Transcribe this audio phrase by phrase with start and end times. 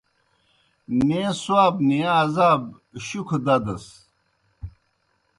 [1.07, 2.61] نیں ثواب، نیں عذاب
[3.05, 3.85] شُکھہ دَدَس